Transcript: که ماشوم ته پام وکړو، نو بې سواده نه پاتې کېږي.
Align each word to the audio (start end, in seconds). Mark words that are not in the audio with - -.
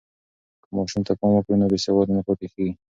که 0.61 0.67
ماشوم 0.75 1.01
ته 1.07 1.13
پام 1.19 1.31
وکړو، 1.33 1.59
نو 1.61 1.65
بې 1.71 1.79
سواده 1.85 2.11
نه 2.17 2.21
پاتې 2.27 2.47
کېږي. 2.53 2.73